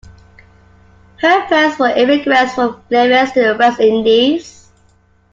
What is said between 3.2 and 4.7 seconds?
in the West Indies.